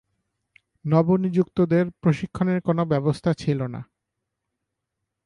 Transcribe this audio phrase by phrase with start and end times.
[0.85, 3.81] নবনিযুক্তদের প্রশিক্ষণের কোনো ব্যবস্থা ছিল না।